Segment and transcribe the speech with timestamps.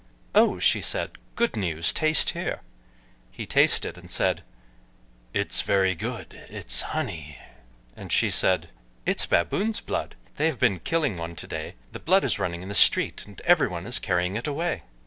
[0.33, 2.61] "Oh!" she said, "good news, taste here."
[3.29, 4.41] He tasted, and said,
[5.31, 7.37] "It's very good, it's honey."
[7.95, 8.69] And she said,
[9.05, 12.69] "It's baboon's blood; they have been killing one to day, the blood is running in
[12.69, 14.81] the street, and every one is carrying it away."